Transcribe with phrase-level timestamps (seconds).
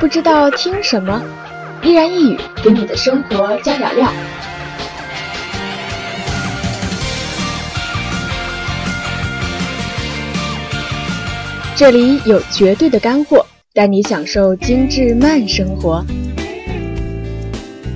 [0.00, 1.20] 不知道听什么，
[1.82, 4.08] 一言一语给你的生活加点料。
[11.74, 13.44] 这里有绝对的干货，
[13.74, 16.04] 带你享受精致慢生活。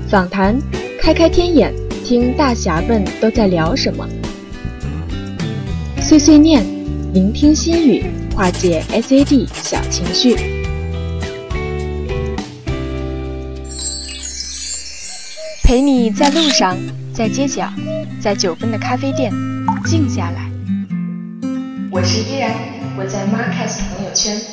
[0.09, 0.59] 访谈，
[1.01, 1.73] 开开天眼，
[2.05, 4.05] 听大侠们都在聊什么。
[6.01, 6.65] 碎碎念，
[7.15, 10.52] 聆听心语，化解 SAD 小情绪。
[15.73, 16.77] 陪你在路上，
[17.15, 17.73] 在街角，
[18.21, 19.33] 在九分的咖啡店，
[19.87, 20.51] 静下来。
[21.91, 22.53] 我是依然，
[22.95, 24.52] 我在 Marcus 朋友圈。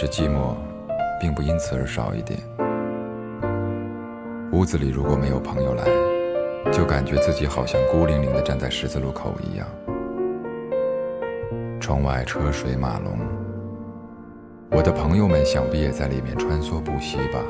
[0.00, 0.54] 是寂寞
[1.20, 2.38] 并不因此而少一点。
[4.52, 5.82] 屋子里如果没有朋友来，
[6.70, 9.66] 就感觉自己好像孤零零地站在十字路口一样。
[11.80, 13.18] 窗外车水马龙，
[14.70, 17.40] 我的朋友们想必也在里面穿梭不息吧。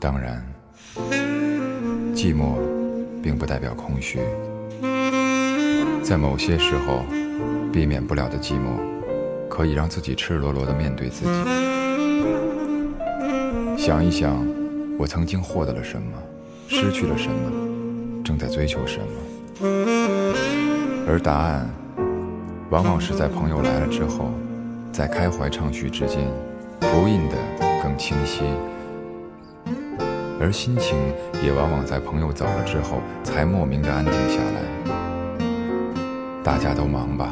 [0.00, 0.44] 当然，
[2.12, 2.56] 寂寞
[3.22, 4.18] 并不代表空虚。
[6.02, 7.04] 在某些时候，
[7.72, 8.99] 避免不了的寂寞，
[9.50, 11.30] 可以让自己赤裸裸地面对自己。
[13.76, 14.46] 想一想，
[14.96, 16.12] 我曾经获得了什么，
[16.68, 19.04] 失去了什么，正在追求什么。
[21.08, 21.68] 而答案，
[22.70, 24.30] 往往是在朋友来了之后，
[24.92, 26.28] 在开怀畅叙之间，
[26.80, 27.36] 浮印的
[27.82, 28.44] 更清晰。
[30.38, 30.96] 而心情，
[31.42, 34.62] 也往往在朋友走了之后，才莫名的安定下来。
[36.42, 37.30] 大家都忙吧，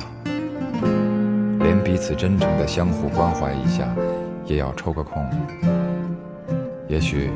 [1.68, 3.86] 连彼此真诚的相互关怀一下，
[4.46, 5.22] 也要抽个空。
[6.88, 7.30] 也许，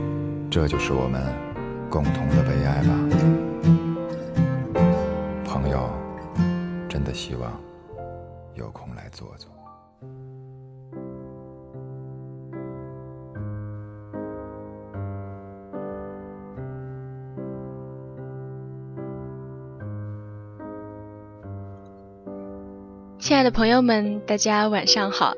[0.50, 1.20] 这就是我们
[1.90, 3.51] 共同的悲哀吧。
[23.42, 25.34] 爱的朋友们，大家晚上好。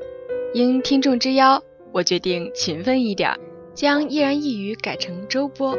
[0.53, 1.59] 应听众之邀，
[1.91, 3.35] 我决定勤奋一点，
[3.73, 5.75] 将一言一语改成周播。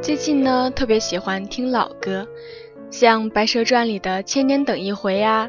[0.00, 2.26] 最近呢，特别喜欢听老歌，
[2.88, 5.46] 像《白蛇传》里的《千年等一回》呀，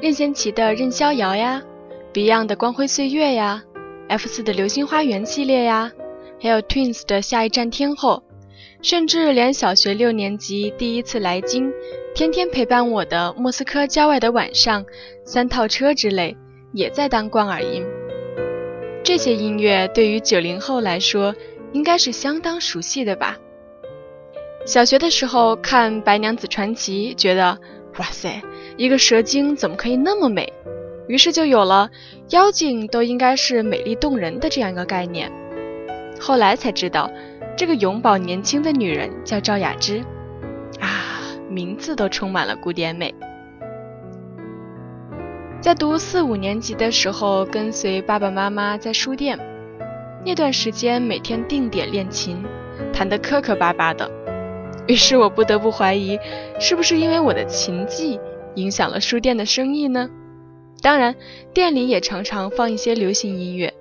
[0.00, 1.62] 任贤齐的《任逍遥》呀
[2.14, 3.62] ，Beyond 的《光辉岁月》呀
[4.08, 5.92] ，F 四的《流星花园》系列呀，
[6.40, 8.22] 还有 Twins 的《下一站天后》，
[8.82, 11.70] 甚至连小学六年级第一次来京。
[12.14, 14.84] 天天陪伴我的莫斯科郊外的晚上，
[15.24, 16.36] 三套车之类，
[16.72, 17.84] 也在当贯耳音。
[19.04, 21.34] 这些音乐对于九零后来说，
[21.72, 23.36] 应该是相当熟悉的吧？
[24.66, 27.58] 小学的时候看《白娘子传奇》，觉得
[27.98, 28.42] 哇塞，
[28.76, 30.52] 一个蛇精怎么可以那么美？
[31.06, 31.90] 于是就有了
[32.30, 35.30] 妖精都应该是美丽动人的这样一个概念。
[36.18, 37.10] 后来才知道，
[37.60, 40.02] 这个永葆年轻的女人叫赵雅芝
[40.80, 41.20] 啊。
[41.50, 43.14] 名字都充满了古典美。
[45.60, 49.38] 在读四五年级的时候，跟随爸爸妈妈在书店，
[50.24, 52.42] 那段时间每天定点练琴，
[52.94, 54.10] 弹得磕磕巴巴的。
[54.86, 56.18] 于是我不得不怀疑，
[56.58, 58.18] 是不是因为我的琴技
[58.54, 60.08] 影响了书店的生意呢？
[60.80, 61.14] 当然，
[61.52, 63.74] 店里也常常放一些流行音乐，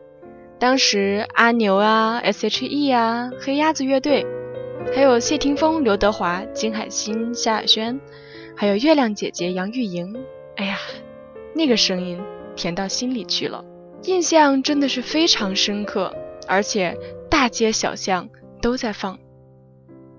[0.59, 4.25] 当时阿牛啊、S.H.E 啊、黑鸭子乐队。
[4.95, 7.99] 还有谢霆锋、刘德华、金海心、萧亚轩，
[8.55, 10.15] 还有月亮姐姐杨钰莹。
[10.55, 10.77] 哎呀，
[11.53, 12.19] 那个声音
[12.55, 13.63] 甜到心里去了，
[14.03, 16.13] 印象真的是非常深刻，
[16.47, 16.97] 而且
[17.29, 18.29] 大街小巷
[18.61, 19.19] 都在放。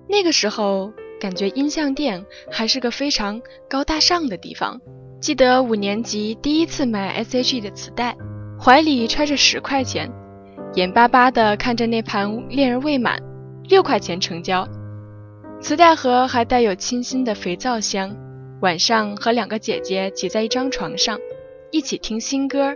[0.07, 4.79] 那个时候感觉音像店还是个非常高大上的地方。
[5.19, 8.15] 记得五年级第一次买 S.H.E 的磁带，
[8.59, 10.11] 怀里揣着十块钱，
[10.75, 13.21] 眼巴巴地看着那盘恋人未满。
[13.67, 14.67] 六块钱成交，
[15.61, 18.13] 磁带盒还带有清新的肥皂香。
[18.61, 21.17] 晚上和两个姐姐挤在一张床上，
[21.71, 22.73] 一起听新歌。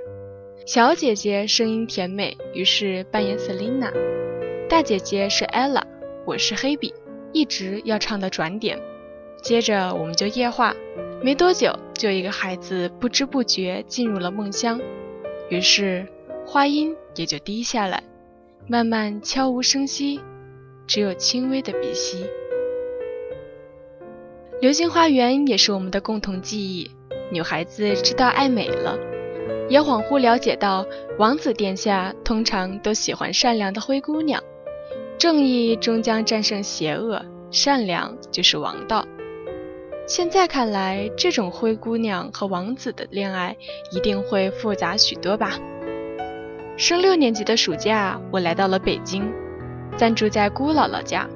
[0.66, 3.92] 小姐姐声音甜美，于是扮演 Selina。
[4.70, 5.82] 大姐姐是 ella，
[6.26, 6.94] 我是黑笔，
[7.34, 8.80] 一直要唱到转点。
[9.42, 10.74] 接着我们就夜话，
[11.22, 14.80] 没多久就一个孩子不知不觉进入了梦乡，
[15.50, 16.08] 于是
[16.46, 18.04] 话音也就低下来，
[18.68, 20.22] 慢慢悄无声息，
[20.88, 22.26] 只有轻微的鼻息。
[24.62, 26.90] 流星花园也是我们的共同记忆。
[27.32, 28.98] 女孩子知道爱美了，
[29.68, 30.86] 也恍惚了解到
[31.18, 34.42] 王子殿下通常都喜欢善良的灰姑娘，
[35.18, 39.06] 正义终将战胜邪恶，善良就是王道。
[40.08, 43.58] 现在看来，这种灰姑娘和王子的恋爱
[43.92, 45.60] 一定会复杂许多吧。
[46.78, 49.32] 升六年级的暑假，我来到了北京，
[49.96, 51.28] 暂住在姑姥姥家，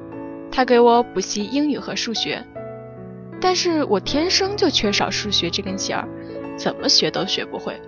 [0.51, 2.43] 她给我补习英语和数学。
[3.39, 6.05] 但是我天生就缺少数学这根弦儿，
[6.57, 7.79] 怎么学都学不会。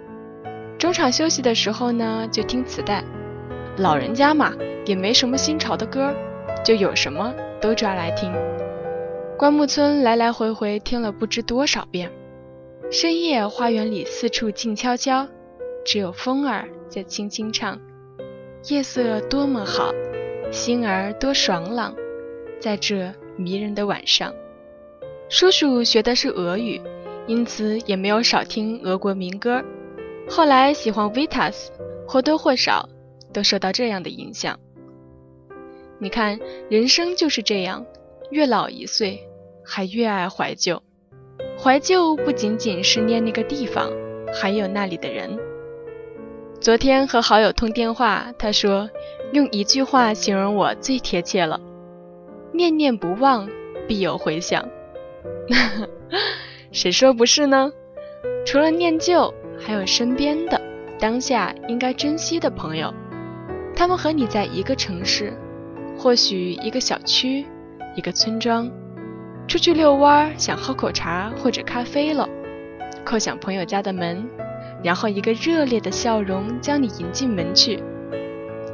[0.80, 3.04] 中场休息的时候呢，就听磁带。
[3.78, 4.54] 老人家嘛，
[4.86, 6.14] 也没什么新潮的歌，
[6.64, 8.32] 就有什么都抓来听。
[9.38, 12.10] 关木村来来回回听了不知多少遍。
[12.90, 15.28] 深夜花园里四处静悄悄，
[15.84, 17.80] 只有风儿在轻轻唱。
[18.70, 19.92] 夜色多么好，
[20.52, 21.96] 心儿多爽朗，
[22.60, 24.34] 在这迷人的晚上。
[25.30, 26.80] 叔叔学的是俄语，
[27.26, 29.64] 因此也没有少听俄国民歌。
[30.30, 31.70] 后来喜欢 Vitas，
[32.08, 32.88] 或多或少
[33.34, 34.60] 都受到这样的影响。
[35.98, 36.40] 你看，
[36.70, 37.86] 人生就是这样，
[38.30, 39.28] 越老一岁，
[39.64, 40.82] 还越爱怀旧。
[41.58, 43.92] 怀旧不仅仅是念那个地方，
[44.34, 45.40] 还有那里的人。
[46.62, 48.88] 昨天和好友通电话，他说
[49.34, 51.60] 用一句话形容我最贴切了：
[52.54, 53.50] 念念不忘，
[53.88, 54.64] 必有回响。
[56.72, 57.72] 谁说不是呢？
[58.46, 60.62] 除了念旧，还有身边的
[61.00, 62.94] 当下应该珍惜的朋友。
[63.76, 65.34] 他们和你在一个城市，
[65.98, 67.44] 或许一个小区，
[67.96, 68.70] 一个村庄。
[69.48, 72.30] 出去遛弯儿，想喝口茶或者咖啡了，
[73.04, 74.24] 叩响朋友家的门，
[74.84, 77.84] 然后一个热烈的笑容将你迎进门去。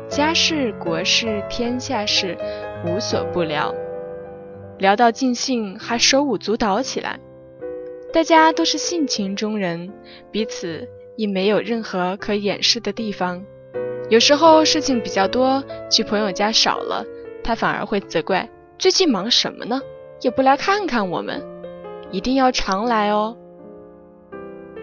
[0.09, 2.37] 家事、国事、天下事，
[2.85, 3.73] 无所不聊。
[4.77, 7.19] 聊到尽兴，还手舞足蹈起来。
[8.13, 9.91] 大家都是性情中人，
[10.31, 10.87] 彼此
[11.17, 13.43] 亦没有任何可掩饰的地方。
[14.09, 17.05] 有时候事情比较多，去朋友家少了，
[17.43, 18.49] 他反而会责怪：
[18.79, 19.81] 最近忙什么呢？
[20.21, 21.45] 也不来看看我们。
[22.09, 23.35] 一定要常来哦。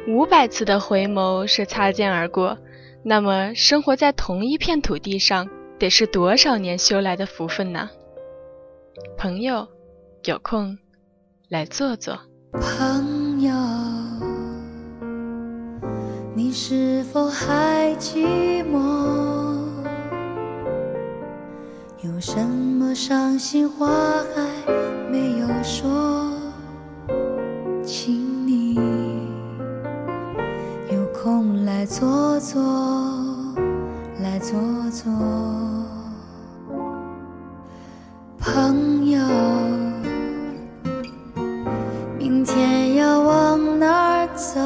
[0.06, 2.59] 五百次的回眸是擦肩而过，
[3.03, 5.49] 那么生活在同一片土地上，
[5.79, 7.89] 得是多少年修来的福分呢？
[9.17, 9.69] 朋友。
[10.27, 10.79] 有空
[11.51, 12.19] 来坐坐。
[12.53, 13.53] 朋友，
[16.35, 19.69] 你是否还寂寞？
[22.03, 23.87] 有什么伤心话
[24.35, 24.49] 还
[25.11, 26.34] 没有说？
[32.05, 32.62] 坐坐，
[34.21, 34.59] 来坐
[34.91, 35.11] 坐。
[38.39, 39.19] 朋友。
[42.19, 44.61] 明天要往哪儿走，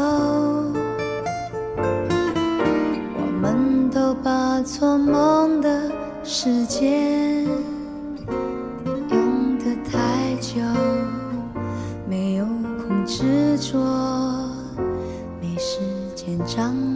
[3.14, 5.92] 我们都把做梦的
[6.24, 7.46] 时间
[9.10, 10.60] 用得太久，
[12.08, 12.44] 没有
[12.84, 13.78] 空执着，
[15.40, 15.78] 没时
[16.16, 16.87] 间张。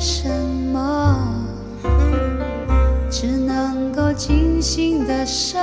[0.00, 0.26] 什
[0.72, 1.14] 么
[3.10, 5.60] 只能够静心的生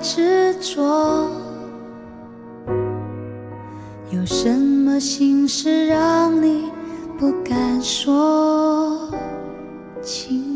[0.00, 1.30] 执着？
[4.10, 6.70] 有什么心事让你
[7.18, 9.10] 不敢说？
[10.02, 10.47] 清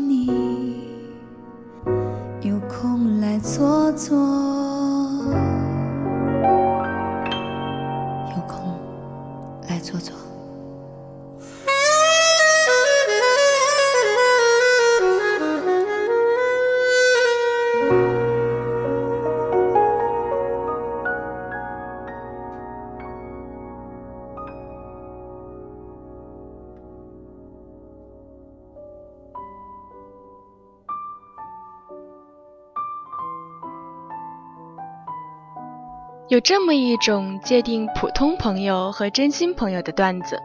[36.33, 40.35] 有这么一种界定普通朋友和真心朋友的段子：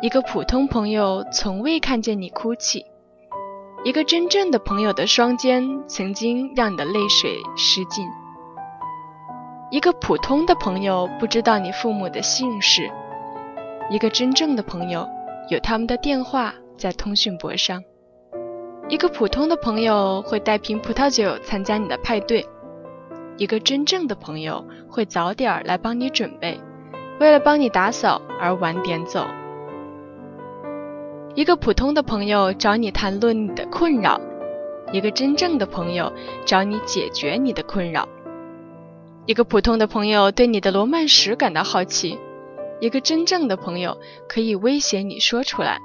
[0.00, 2.86] 一个普通朋友从未看见你哭泣，
[3.82, 8.06] 一个真正的朋友的双肩曾经让你的泪水湿尽。
[9.72, 12.88] 一个普通的朋友不知道你父母的姓氏，
[13.90, 15.08] 一个真正的朋友
[15.48, 17.82] 有他们的电话在通讯簿上。
[18.88, 22.46] 一个普通的朋友会带瓶葡萄酒参加你的派对。
[23.36, 26.60] 一个真正的朋友会早点来帮你准备，
[27.18, 29.26] 为了帮你打扫而晚点走。
[31.34, 34.20] 一个普通的朋友找你谈论你的困扰，
[34.92, 36.12] 一个真正的朋友
[36.44, 38.08] 找你解决你的困扰。
[39.26, 42.16] 一个普通的朋友对你的罗曼史感到好奇，
[42.80, 43.98] 一个真正的朋友
[44.28, 45.78] 可以威胁你说出来。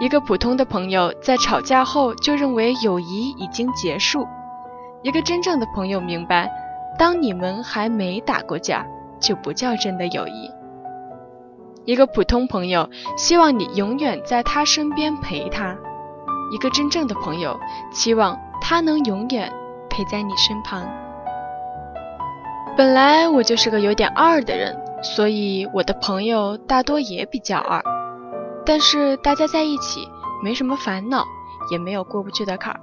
[0.00, 4.26] 一个普通的朋友在吵架后就认为友谊已经结束。
[5.02, 6.50] 一个真正的朋友明白，
[6.98, 8.84] 当你们还没打过架，
[9.20, 10.50] 就不叫真的友谊。
[11.84, 15.76] 一个普通朋友希望你永远在他身边陪他，
[16.52, 17.58] 一个真正的朋友
[17.92, 19.52] 期望他能永远
[19.88, 20.84] 陪在你身旁。
[22.76, 27.82] 本来我就是个有点二的人，所以我的朋友大多也比较二。
[28.64, 30.08] 但是大家在一起
[30.42, 31.24] 没什么烦恼，
[31.70, 32.80] 也没有过不去的坎儿。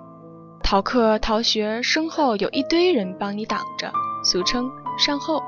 [0.63, 3.91] 逃课、逃学，身后有一堆人帮你挡着，
[4.23, 5.43] 俗称善后。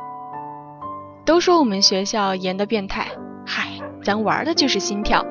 [1.25, 3.07] 都说我们学校严的变态，
[3.48, 3.69] 嗨，
[4.03, 5.25] 咱玩的就是心跳。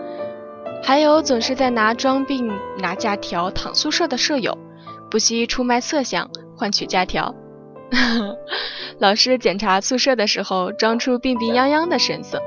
[0.83, 4.57] 还有总是在拿装病、拿假条躺宿舍的舍友，
[5.11, 7.33] 不惜出卖色相换取假条。
[8.99, 12.43] 老师检查宿舍的时候，装出病病殃殃的神色。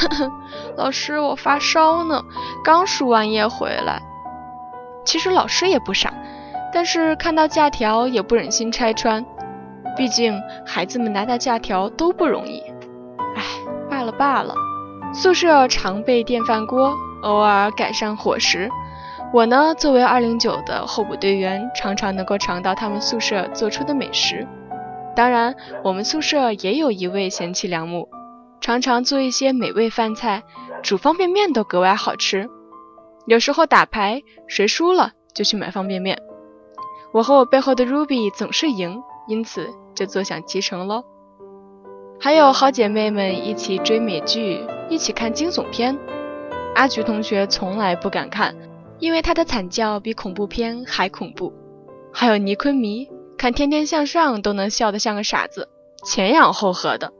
[0.76, 2.22] 老师，我发烧呢，
[2.62, 4.00] 刚输完液回来。
[5.04, 6.12] 其实老师也不傻。
[6.72, 9.24] 但是看到假条也不忍心拆穿，
[9.96, 12.62] 毕竟孩子们拿到假条都不容易。
[13.36, 13.42] 唉，
[13.90, 14.54] 罢了罢了。
[15.12, 18.70] 宿舍常备电饭锅，偶尔改善伙食。
[19.32, 24.46] 我呢，作为二零九的候补队员，常常能够尝到他们宿舍做出的美食。
[25.16, 28.08] 当然，我们宿舍也有一位贤妻良母，
[28.60, 30.44] 常常做一些美味饭菜，
[30.82, 32.48] 煮方便面都格外好吃。
[33.26, 36.18] 有时候打牌，谁输了就去买方便面。
[37.12, 41.04] 我和我背后的 Ruby 总是赢，因此就坐享其成喽。
[42.20, 45.98] 还有好姐妹们一起追美剧，一起看惊悚片。
[46.74, 48.54] 阿菊同学从来不敢看，
[48.98, 51.52] 因为她的惨叫比恐怖片还恐怖。
[52.12, 55.68] 还有倪坤迷，看《天天向上》都能笑得像个傻子，
[56.04, 57.12] 前仰后合的。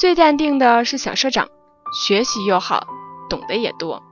[0.00, 1.48] 最淡定的是小社长，
[2.06, 2.86] 学习又好，
[3.28, 4.02] 懂得也多。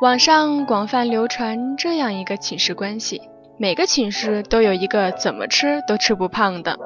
[0.00, 3.20] 网上广泛流传这样一个寝室关系：
[3.58, 6.78] 每个寝室都有一个怎么吃都吃不胖的，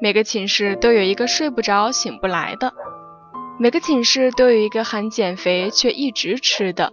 [0.00, 2.72] 每个寝室都有一个睡不着醒不来的，
[3.58, 6.92] 每个寝室都有一个喊减肥却一直吃的，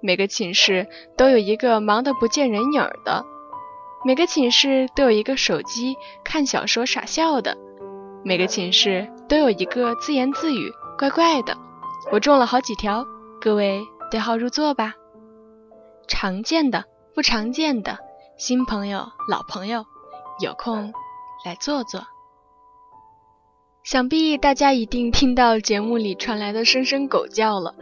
[0.00, 3.24] 每个寝室都有一个忙得不见人影的，
[4.06, 7.56] 每个寝室都有一个手机看小说傻笑的，
[8.24, 11.56] 每个寝室都有一个自言自语怪怪的。
[12.12, 13.04] 我中了好几条，
[13.40, 13.82] 各位。
[14.10, 14.94] 对号入座吧。
[16.06, 16.84] 常见的、
[17.14, 17.98] 不常见的、
[18.38, 19.84] 新朋友、老朋友，
[20.42, 20.92] 有空
[21.44, 22.06] 来坐坐。
[23.84, 27.74] 想必大家一定听到节目里传来的声声狗叫了，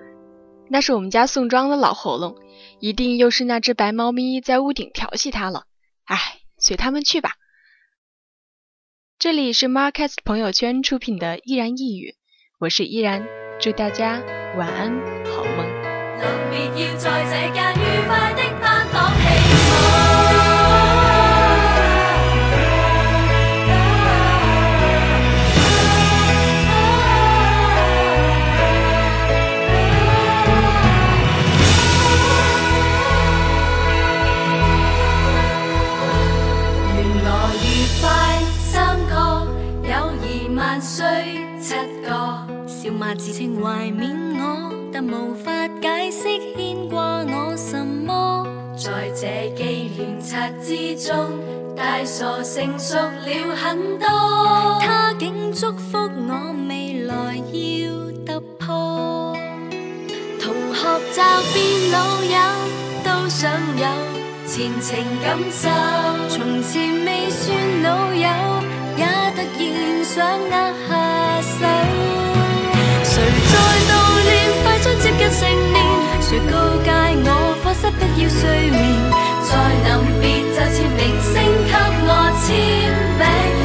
[0.69, 2.37] 那是我们家宋庄的老喉咙，
[2.81, 5.65] 一定又是那只白猫咪在屋顶调戏它了。
[6.05, 6.17] 哎，
[6.59, 7.33] 随他们去吧。
[9.19, 12.11] 这里是 Marcus 朋友圈出品的《依然一语》，
[12.59, 13.27] 我是依然，
[13.59, 14.21] 祝大家
[14.57, 14.93] 晚安，
[15.25, 15.56] 好梦
[16.21, 18.76] 临别要在这间愉快的。
[52.19, 54.09] 傻成熟了很多。
[54.81, 57.93] 他竟祝福我未来要
[58.25, 59.37] 突破。
[60.41, 60.81] 同学
[61.13, 61.21] 骤
[61.53, 62.35] 变老友，
[63.05, 63.85] 都想有
[64.47, 65.69] 前情感受。
[66.31, 67.45] 从前未算
[67.83, 68.27] 老友，
[68.97, 69.05] 也
[69.37, 70.51] 突然想握
[70.89, 70.91] 下
[71.43, 71.59] 手。
[73.05, 73.13] 谁
[73.53, 73.55] 在
[73.91, 73.93] 悼
[74.25, 74.33] 念？
[74.65, 75.77] 快将接近成年，
[76.23, 76.89] 谁告诫
[77.27, 77.29] 我
[77.63, 78.83] 课室不要睡眠？
[79.45, 79.53] 再
[79.85, 80.25] 临别
[80.57, 81.35] 就似明星
[81.69, 81.71] 给
[82.47, 82.55] 清
[83.19, 83.56] 白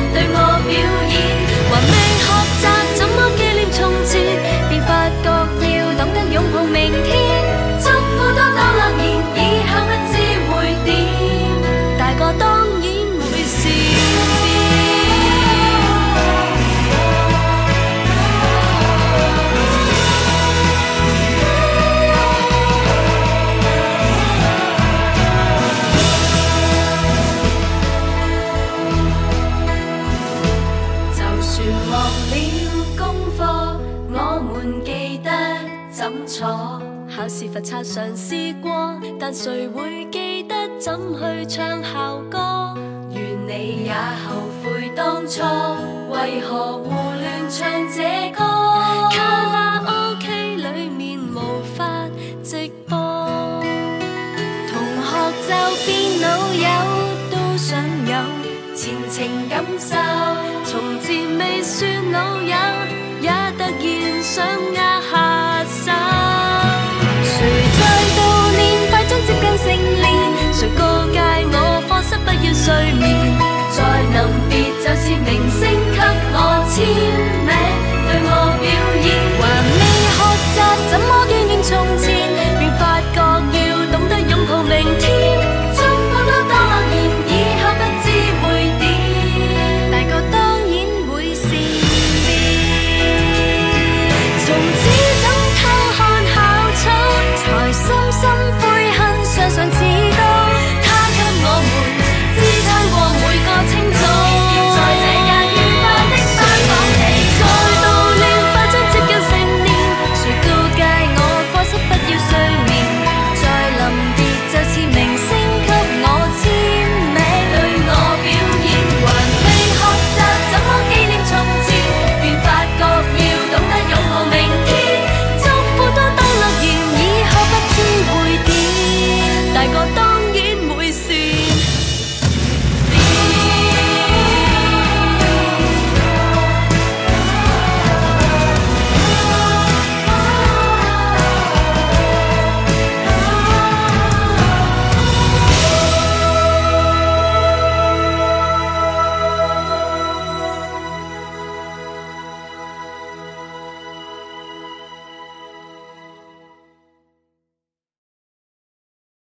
[52.52, 52.81] 唱